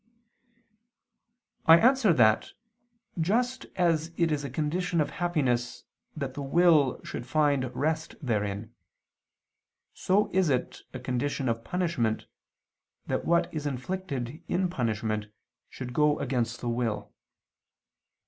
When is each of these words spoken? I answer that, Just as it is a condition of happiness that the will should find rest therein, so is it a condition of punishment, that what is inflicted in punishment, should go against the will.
I 1.67 1.77
answer 1.77 2.11
that, 2.11 2.53
Just 3.19 3.67
as 3.75 4.11
it 4.17 4.31
is 4.31 4.43
a 4.43 4.49
condition 4.49 4.99
of 4.99 5.11
happiness 5.11 5.83
that 6.17 6.33
the 6.33 6.41
will 6.41 6.99
should 7.03 7.27
find 7.27 7.69
rest 7.75 8.15
therein, 8.19 8.73
so 9.93 10.31
is 10.33 10.49
it 10.49 10.79
a 10.91 10.99
condition 10.99 11.47
of 11.47 11.63
punishment, 11.63 12.25
that 13.05 13.25
what 13.25 13.53
is 13.53 13.67
inflicted 13.67 14.41
in 14.47 14.69
punishment, 14.71 15.27
should 15.69 15.93
go 15.93 16.17
against 16.17 16.61
the 16.61 16.69
will. 16.69 17.13